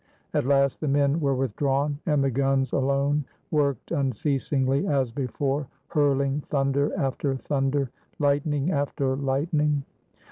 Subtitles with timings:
[0.33, 6.41] At last the men were withdrawn; and the guns alone worked unceasingly as before, hurling
[6.49, 9.83] thunder after thunder, lightning after lightning.